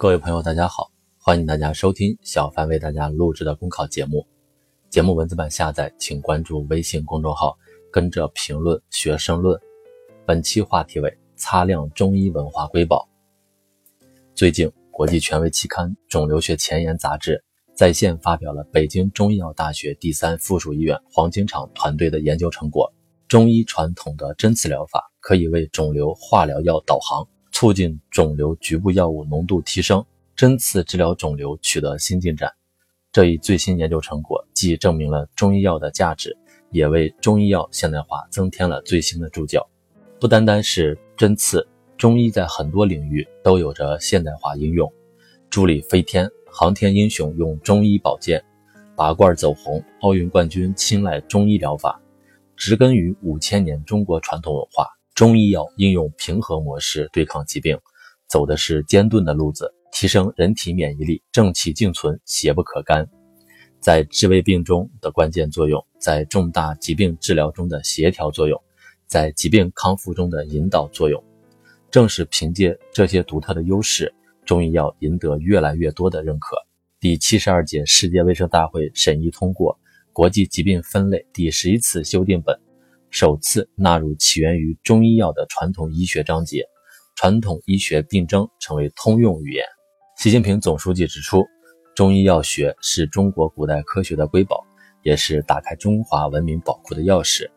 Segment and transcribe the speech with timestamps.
[0.00, 4.26] 各位朋友，大家好，欢迎大家收听小凡为大家录制的公考节目。
[4.88, 7.54] 节目文字版下载，请关注微信公众号，
[7.92, 9.60] 跟着评论学申论。
[10.24, 13.06] 本期话题为擦亮中医文化瑰宝。
[14.34, 17.44] 最近，国际权威期刊《肿瘤学前沿》杂志
[17.76, 22.90] 在线发表了北京中医药大学第三附属医院黄金厂团队的研究成果：
[23.28, 27.28] 中医传统的针刺疗法可以为肿瘤化疗药导航。
[27.60, 30.02] 促进肿瘤局部药物浓度提升，
[30.34, 32.50] 针刺治疗肿瘤取得新进展。
[33.12, 36.34] 这一最新研究成果既证明了中医药的价值，
[36.70, 39.68] 也为中医药现代化增添了最新的注脚。
[40.18, 44.90] 不单单是针刺，中医在很多领域都有着现代化应用。
[45.50, 48.42] 助力飞天，航天英雄用中医保健，
[48.96, 52.00] 拔罐走红，奥运冠军青睐中医疗法，
[52.56, 54.86] 植根于五千年中国传统文化。
[55.14, 57.78] 中医药应用平和模式对抗疾病，
[58.28, 63.06] 走的是艰顿的路子，提升人体免疫力，正气静存，邪不可干。
[63.80, 68.62] 在治未病中的关键作用，在重大疾病治疗中的协调作用，
[69.06, 71.22] 在疾病康复中的引导作用。
[71.90, 76.56] 正是凭借这些独特的优势，中医药赢得越来越多的认可。
[77.00, 79.74] 第七十二届世界卫生大会审议通过
[80.12, 82.69] 《国际疾病分类》第十一次修订本。
[83.10, 86.64] 首次纳入起源于中医药的传统医学章节，
[87.16, 89.64] 传统医学病症成为通用语言。
[90.16, 91.44] 习近平总书记指出，
[91.96, 94.64] 中医药学是中国古代科学的瑰宝，
[95.02, 97.50] 也是打开中华文明宝库的钥匙。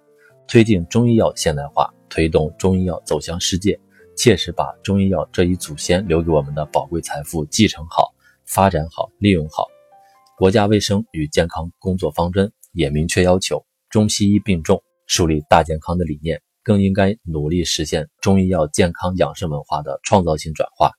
[0.48, 3.80] 推进中医药现代化，推动中医药走向世界，
[4.18, 8.12] 切实把中医药这一祖先留给我们的宝贵财富继承好、
[8.44, 9.68] 发展好、利用好。
[10.36, 14.82] 国家卫生与健康工作方针也明确要求，中西医并重。
[15.16, 20.90] 树立大健康的理念，更应该努力实现中医药健康养生文化的创造性转化、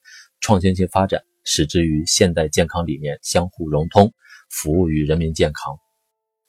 [0.41, 4.13] 创新性发展，使之与现代健康理念相互融通，
[4.51, 5.77] 服务于人民健康。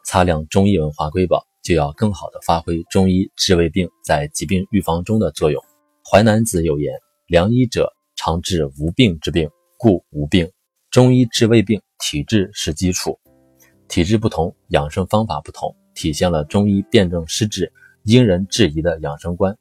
[0.05, 5.59] 擦亮中医文化瑰宝，就要更好地发挥中医治未病在疾病预防中的作用。
[6.07, 6.93] 淮南子有言
[7.25, 9.49] ：“良医者，常治无病之病，
[9.79, 10.47] 故无病。”
[10.91, 13.19] 中医治未病，体质是基础，
[13.87, 15.75] 体质不同，养生方法不同。
[15.95, 17.71] 体现了中医辨证施治、
[18.03, 19.57] 因人制宜的养生观。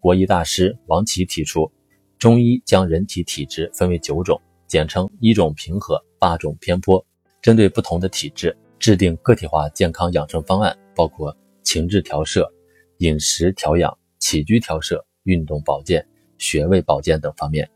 [0.00, 1.70] 国医大师王琦提出，
[2.18, 7.04] 中医将人体体质分为九种，简称一种平和，八种偏颇。
[7.42, 12.50] 针对不同的体质，制定个体化健康养生方案，包括情志调摄、
[12.98, 16.04] 饮食调养、起居调摄、运动保健、
[16.38, 17.68] 穴位保健等方面。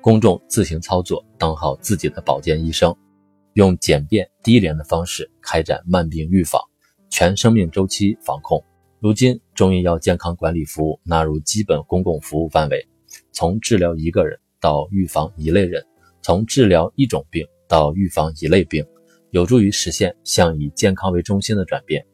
[0.00, 2.94] 公众自行操作，当好自己的保健医生，
[3.54, 6.69] 用简便低廉的方式开展慢病预防。
[7.10, 8.64] 全生命周期防控。
[9.00, 12.86] 如今，中医药健康管理服务纳入基本公共服务范围，
[13.32, 15.84] 从治疗一个人到预防一类人，
[16.22, 18.86] 从治疗一种病到预防一类病，
[19.30, 22.06] 有助于实现向以健康为中心的转变。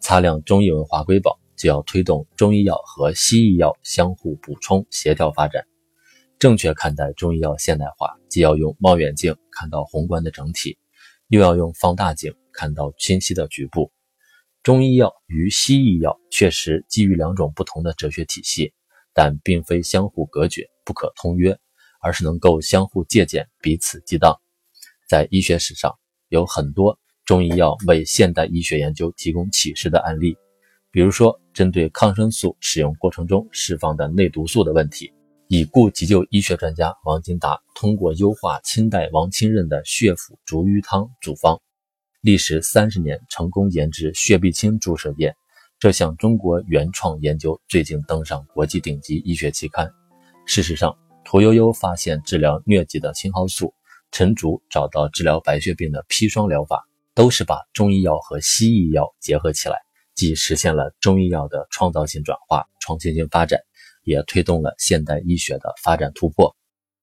[0.00, 5.64] 擦亮中医文化瑰宝，就要推动中医药和西医药相互补充、协调发展。
[6.40, 10.76] 正确看待中医药现代化，既要用望远镜看到宏观的整体，
[11.28, 13.90] 又要用放大镜看到清晰的局部。
[14.68, 18.74] 中医药与西医药确实基于两种不同的哲学体系，
[19.14, 21.58] 但并非相互隔绝、不可通约，
[22.02, 24.38] 而是能够相互借鉴、彼此激荡。
[25.08, 25.94] 在医学史上，
[26.28, 30.36] 有很多中医药为现代医学研究提供启示的案例。
[30.90, 35.10] 比如说，针对抗生素使用过程中释放的内毒素的问题，
[35.46, 41.58] 已故急救医学专家王金达通过优化清代王清任的血府逐瘀汤组方。
[42.28, 45.34] 历时三十年，成功研制血壁清注射液。
[45.78, 49.90] 这项中国原创研究最近登上国际顶级医学期刊。
[50.44, 50.94] 事实上，
[51.24, 53.72] 屠呦呦发现治疗疟疾的青蒿素，
[54.12, 59.78] 陈竺找到治疗白血病的砒霜疗法，都是把中医药和西医药结合起来，
[60.14, 63.58] 既实现了中医药的创造性转化、创新性发展，
[64.04, 66.54] 也推动了现代医学的发展突破。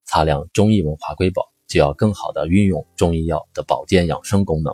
[0.05, 4.71] 擦亮中医文化瑰宝，就要更好地运用中医药的保健养生功能。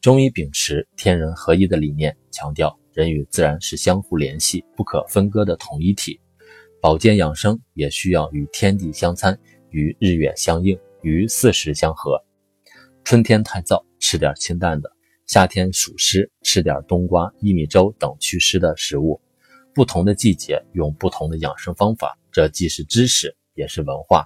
[0.00, 6.20] 中医秉持天人合一的理念，强调人与自然是相互联系、不可分割的统一体。
[6.80, 9.36] 保健养生也需要与天地相参，
[9.70, 12.16] 与日月相应，与四时相合。
[13.02, 14.88] 春天太燥，吃点清淡的；
[15.26, 19.20] 夏天暑湿，吃点冬瓜、薏米粥等祛湿的食物。
[19.74, 24.24] 不同的季节用不同的养生方法，这既是知识，也是文化，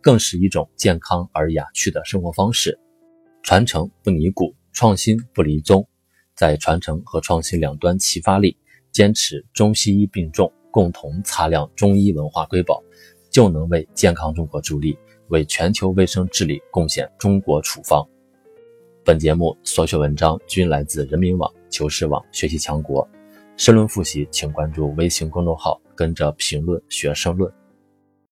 [0.00, 2.78] 更是一种健康而雅趣的生活方式。
[3.42, 4.54] 传承不泥古。
[4.78, 5.84] 创新不离宗，
[6.36, 8.56] 在传承和创新两端齐发力，
[8.92, 12.80] 坚持中西医并重，共同擦亮中医文化瑰宝，
[13.28, 14.96] 就能为健康中国助力，
[15.30, 18.08] 为全球卫生治理贡献中国处方。
[19.04, 23.04] 本节目所选文章均来自人民网、求是网、学习强国。
[23.56, 27.52] 申论复习，请关注微信公众号，跟着评论学申论。